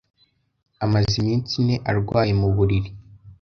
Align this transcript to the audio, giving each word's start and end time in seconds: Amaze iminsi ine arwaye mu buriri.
Amaze 0.85 1.13
iminsi 1.21 1.51
ine 1.61 1.75
arwaye 1.89 2.31
mu 2.41 2.47
buriri. 2.55 2.89